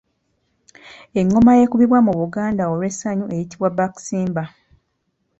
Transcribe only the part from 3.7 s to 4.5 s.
Baakisimba.